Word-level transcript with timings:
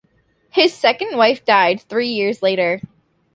His 0.49 0.73
second 0.73 1.15
wife 1.15 1.45
died 1.45 1.79
three 1.79 2.09
years 2.09 2.41
later. 2.41 2.81